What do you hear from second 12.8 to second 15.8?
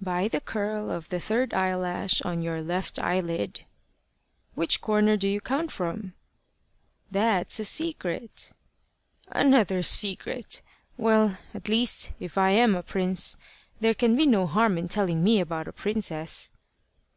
prince, there can be no harm in telling me about a